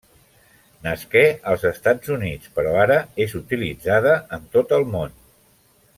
[0.85, 1.21] Nasqué
[1.51, 5.17] als Estats Units, però ara és utilitzada en tot el món.